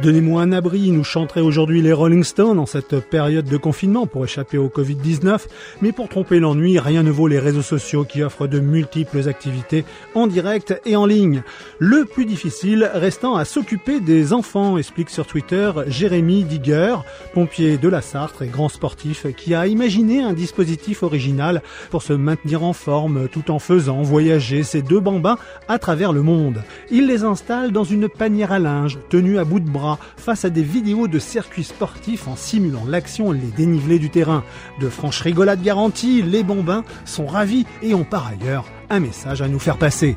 Donnez-moi 0.00 0.42
un 0.42 0.52
abri, 0.52 0.92
nous 0.92 1.02
chanteraient 1.02 1.40
aujourd'hui 1.40 1.82
les 1.82 1.92
Rolling 1.92 2.22
Stones 2.22 2.60
en 2.60 2.66
cette 2.66 3.00
période 3.00 3.46
de 3.46 3.56
confinement 3.56 4.06
pour 4.06 4.24
échapper 4.24 4.56
au 4.56 4.68
Covid-19. 4.68 5.46
Mais 5.82 5.90
pour 5.90 6.08
tromper 6.08 6.38
l'ennui, 6.38 6.78
rien 6.78 7.02
ne 7.02 7.10
vaut 7.10 7.26
les 7.26 7.40
réseaux 7.40 7.62
sociaux 7.62 8.04
qui 8.04 8.22
offrent 8.22 8.46
de 8.46 8.60
multiples 8.60 9.28
activités 9.28 9.84
en 10.14 10.28
direct 10.28 10.80
et 10.86 10.94
en 10.94 11.04
ligne. 11.04 11.42
Le 11.80 12.04
plus 12.04 12.26
difficile 12.26 12.88
restant 12.94 13.34
à 13.34 13.44
s'occuper 13.44 13.98
des 13.98 14.32
enfants, 14.32 14.78
explique 14.78 15.10
sur 15.10 15.26
Twitter 15.26 15.72
Jérémy 15.88 16.44
Digger, 16.44 16.98
pompier 17.34 17.76
de 17.76 17.88
la 17.88 18.00
Sartre 18.00 18.42
et 18.42 18.48
grand 18.48 18.68
sportif 18.68 19.26
qui 19.36 19.52
a 19.56 19.66
imaginé 19.66 20.22
un 20.22 20.32
dispositif 20.32 21.02
original 21.02 21.60
pour 21.90 22.02
se 22.02 22.12
maintenir 22.12 22.62
en 22.62 22.72
forme 22.72 23.26
tout 23.28 23.50
en 23.50 23.58
faisant 23.58 24.02
voyager 24.02 24.62
ses 24.62 24.82
deux 24.82 25.00
bambins 25.00 25.38
à 25.66 25.80
travers 25.80 26.12
le 26.12 26.22
monde. 26.22 26.62
Il 26.92 27.08
les 27.08 27.24
installe 27.24 27.72
dans 27.72 27.84
une 27.84 28.08
panière 28.08 28.52
à 28.52 28.60
linge 28.60 28.96
tenue 29.10 29.38
à 29.40 29.44
bout 29.44 29.58
de 29.58 29.68
bras 29.68 29.87
face 30.16 30.44
à 30.44 30.50
des 30.50 30.62
vidéos 30.62 31.08
de 31.08 31.18
circuits 31.18 31.64
sportifs 31.64 32.28
en 32.28 32.36
simulant 32.36 32.84
l'action 32.86 33.32
les 33.32 33.50
dénivelés 33.56 33.98
du 33.98 34.10
terrain. 34.10 34.44
De 34.80 34.88
franches 34.88 35.22
rigolades 35.22 35.62
garanties, 35.62 36.22
les 36.22 36.42
bambins 36.42 36.84
sont 37.04 37.26
ravis 37.26 37.64
et 37.82 37.94
ont 37.94 38.04
par 38.04 38.26
ailleurs 38.26 38.66
un 38.90 39.00
message 39.00 39.42
à 39.42 39.48
nous 39.48 39.58
faire 39.58 39.78
passer. 39.78 40.16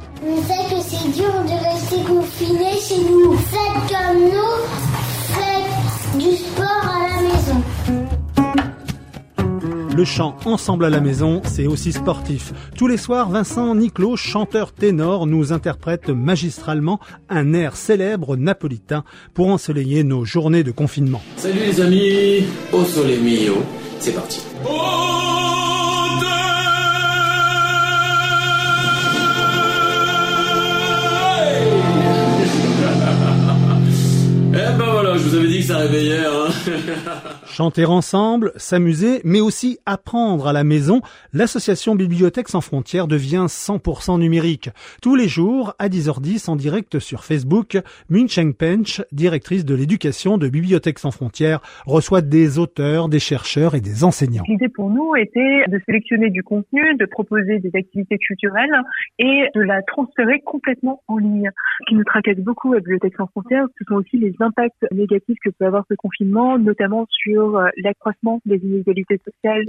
Le 10.02 10.06
chant 10.06 10.36
Ensemble 10.46 10.86
à 10.86 10.90
la 10.90 11.00
maison, 11.00 11.44
c'est 11.46 11.68
aussi 11.68 11.92
sportif. 11.92 12.54
Tous 12.76 12.88
les 12.88 12.98
soirs, 12.98 13.30
Vincent 13.30 13.76
Niclot, 13.76 14.16
chanteur 14.16 14.74
ténor, 14.74 15.28
nous 15.28 15.54
interprète 15.54 16.10
magistralement 16.10 17.00
un 17.30 17.54
air 17.54 17.76
célèbre 17.76 18.36
napolitain 18.36 19.04
pour 19.36 19.50
ensoleiller 19.50 20.04
nos 20.04 20.26
journées 20.26 20.64
de 20.64 20.72
confinement. 20.72 21.22
Salut 21.38 21.60
les 21.60 21.82
amis, 21.82 22.46
au 22.74 22.84
sole 22.84 23.20
mio, 23.22 23.62
c'est 24.00 24.16
parti. 24.16 24.42
Eh 24.66 25.11
je 35.18 35.30
vous 35.30 35.36
avais 35.36 35.48
dit 35.48 35.60
que 35.60 35.66
ça 35.66 35.78
réveillait. 35.78 36.26
Hein. 36.26 36.48
Chanter 37.46 37.86
ensemble, 37.86 38.52
s'amuser, 38.56 39.22
mais 39.24 39.42
aussi 39.42 39.80
apprendre 39.86 40.48
à 40.48 40.54
la 40.54 40.64
maison, 40.64 41.02
l'association 41.34 41.96
Bibliothèque 41.96 42.48
sans 42.48 42.62
frontières 42.62 43.08
devient 43.08 43.46
100% 43.48 44.20
numérique. 44.20 44.70
Tous 45.02 45.16
les 45.16 45.28
jours, 45.28 45.74
à 45.80 45.90
10h10 45.90 46.50
en 46.50 46.56
direct 46.56 47.00
sur 47.00 47.24
Facebook, 47.24 47.78
Min 48.10 48.28
Cheng 48.28 48.54
Pench, 48.54 49.02
directrice 49.12 49.66
de 49.66 49.76
l'éducation 49.76 50.38
de 50.38 50.48
Bibliothèque 50.48 51.00
sans 51.00 51.12
frontières, 51.12 51.62
reçoit 51.86 52.22
des 52.22 52.60
auteurs, 52.60 53.10
des 53.10 53.20
chercheurs 53.20 53.76
et 53.76 53.82
des 53.82 54.04
enseignants. 54.04 54.44
L'idée 54.48 54.70
pour 54.70 54.90
nous 54.90 55.16
était 55.16 55.64
de 55.68 55.80
sélectionner 55.86 56.30
du 56.30 56.44
contenu, 56.44 56.96
de 56.96 57.06
proposer 57.06 57.60
des 57.60 57.72
activités 57.74 58.18
culturelles 58.18 58.82
et 59.20 59.46
de 59.56 59.62
la 59.62 59.82
transférer 59.84 60.42
complètement 60.42 61.02
en 61.08 61.18
ligne. 61.18 61.50
Ce 61.82 61.90
qui 61.90 61.96
nous 61.96 62.04
tracasse 62.04 62.38
beaucoup 62.38 62.74
à 62.74 62.78
Bibliothèque 62.78 63.16
sans 63.18 63.28
frontières, 63.28 63.66
ce 63.78 63.86
sont 63.88 63.96
aussi 63.96 64.18
les 64.18 64.34
impacts 64.40 64.86
négatifs 65.02 65.38
que 65.44 65.50
peut 65.50 65.66
avoir 65.66 65.86
ce 65.90 65.96
confinement, 65.96 66.58
notamment 66.58 67.06
sur 67.10 67.58
euh, 67.58 67.70
l'accroissement 67.78 68.42
des 68.46 68.58
inégalités 68.58 69.20
sociales, 69.26 69.66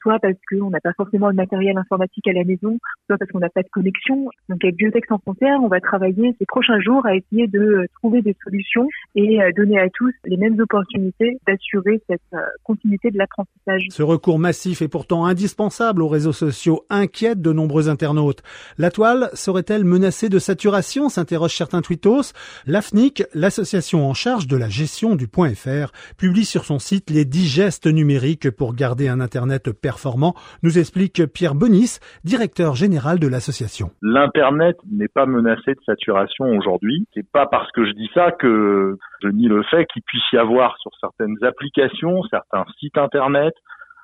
soit 0.00 0.18
parce 0.20 0.34
qu'on 0.50 0.70
n'a 0.70 0.80
pas 0.80 0.92
forcément 0.96 1.28
le 1.28 1.34
matériel 1.34 1.76
informatique 1.76 2.26
à 2.28 2.32
la 2.32 2.44
maison, 2.44 2.78
soit 3.06 3.18
parce 3.18 3.30
qu'on 3.30 3.38
n'a 3.38 3.50
pas 3.50 3.62
de 3.62 3.68
connexion. 3.68 4.28
Donc 4.48 4.62
avec 4.64 4.76
Bibliothèque 4.76 5.06
sans 5.06 5.18
frontières, 5.18 5.58
on 5.62 5.68
va 5.68 5.80
travailler 5.80 6.34
ces 6.38 6.46
prochains 6.46 6.80
jours 6.80 7.04
à 7.06 7.14
essayer 7.14 7.46
de 7.46 7.60
euh, 7.60 7.86
trouver 8.00 8.22
des 8.22 8.36
solutions 8.44 8.88
et 9.14 9.42
euh, 9.42 9.50
donner 9.56 9.78
à 9.78 9.88
tous 9.90 10.10
les 10.24 10.36
mêmes 10.36 10.58
opportunités 10.60 11.38
d'assurer 11.46 12.00
cette 12.08 12.20
continuité 12.64 13.10
de 13.10 13.18
l'apprentissage. 13.18 13.86
Ce 13.90 14.02
recours 14.02 14.38
massif 14.38 14.82
est 14.82 14.88
pourtant 14.88 15.24
indispensable 15.26 16.02
aux 16.02 16.08
réseaux 16.08 16.32
sociaux, 16.32 16.84
inquiète 16.90 17.40
de 17.40 17.52
nombreux 17.52 17.88
internautes. 17.88 18.42
La 18.78 18.90
toile 18.90 19.30
serait-elle 19.34 19.84
menacée 19.84 20.28
de 20.28 20.38
saturation 20.38 21.08
s'interrogent 21.08 21.56
certains 21.56 21.82
tweetos. 21.82 22.32
L'AFNIC, 22.66 23.24
l'association 23.34 24.08
en 24.08 24.14
charge 24.14 24.46
de 24.46 24.56
la 24.56 24.68
gestion 24.68 25.16
du 25.16 25.26
.fr, 25.26 25.92
publie 26.16 26.44
sur 26.44 26.64
son 26.64 26.78
site 26.78 27.10
les 27.10 27.24
10 27.24 27.46
gestes 27.46 27.86
numériques 27.86 28.50
pour 28.50 28.74
garder 28.74 29.08
un 29.08 29.20
Internet 29.20 29.70
performant, 29.90 30.34
nous 30.62 30.78
explique 30.78 31.26
Pierre 31.34 31.56
Bonis, 31.56 31.98
directeur 32.22 32.76
général 32.76 33.18
de 33.18 33.26
l'association. 33.26 33.90
L'Internet 34.02 34.76
n'est 34.88 35.08
pas 35.08 35.26
menacé 35.26 35.72
de 35.74 35.80
saturation 35.84 36.44
aujourd'hui. 36.56 37.08
C'est 37.12 37.28
pas 37.28 37.46
parce 37.46 37.70
que 37.72 37.84
je 37.84 37.92
dis 37.92 38.08
ça 38.14 38.30
que 38.30 38.96
je 39.20 39.28
nie 39.28 39.48
le 39.48 39.64
fait 39.64 39.86
qu'il 39.92 40.02
puisse 40.02 40.30
y 40.32 40.36
avoir 40.36 40.76
sur 40.78 40.92
certaines 41.00 41.36
applications, 41.42 42.22
certains 42.30 42.64
sites 42.78 42.98
Internet, 42.98 43.54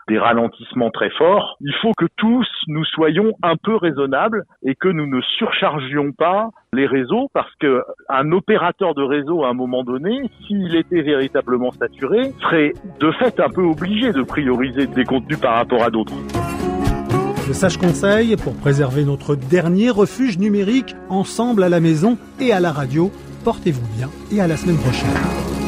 des 0.09 0.19
ralentissements 0.19 0.91
très 0.91 1.11
forts. 1.11 1.57
Il 1.61 1.75
faut 1.83 1.93
que 1.97 2.07
tous 2.17 2.47
nous 2.69 2.85
soyons 2.85 3.33
un 3.43 3.57
peu 3.57 3.77
raisonnables 3.77 4.45
et 4.65 4.75
que 4.75 4.89
nous 4.89 5.07
ne 5.07 5.21
surchargions 5.39 6.13
pas 6.13 6.51
les 6.73 6.87
réseaux 6.87 7.29
parce 7.33 7.53
que 7.61 7.83
un 8.09 8.31
opérateur 8.33 8.95
de 8.95 9.03
réseau 9.03 9.45
à 9.45 9.51
un 9.51 9.55
moment 9.55 9.83
donné, 9.83 10.31
s'il 10.47 10.75
était 10.77 11.03
véritablement 11.03 11.73
saturé, 11.73 12.33
serait 12.41 12.73
de 13.01 13.11
fait 13.13 13.41
un 13.41 13.49
peu 13.49 13.63
obligé 13.63 14.13
de 14.13 14.23
prioriser 14.23 14.87
des 14.87 15.05
contenus 15.05 15.41
par 15.41 15.55
rapport 15.55 15.83
à 15.83 15.91
d'autres. 15.91 16.15
Le 17.49 17.53
sage 17.53 17.79
conseil 17.79 18.37
pour 18.37 18.57
préserver 18.57 19.05
notre 19.05 19.37
dernier 19.37 19.91
refuge 19.91 20.37
numérique 20.39 20.97
ensemble 21.09 21.63
à 21.63 21.69
la 21.69 21.79
maison 21.79 22.19
et 22.41 22.53
à 22.53 22.59
la 22.59 22.73
radio. 22.73 23.13
Portez-vous 23.45 23.87
bien 23.97 24.09
et 24.33 24.41
à 24.41 24.49
la 24.49 24.57
semaine 24.57 24.79
prochaine. 24.79 25.66